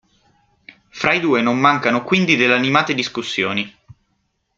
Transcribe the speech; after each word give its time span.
Fra 0.89 1.13
i 1.13 1.19
due 1.19 1.43
non 1.43 1.59
mancano 1.59 2.03
quindi 2.03 2.35
delle 2.35 2.55
animate 2.55 2.95
discussioni. 2.95 3.71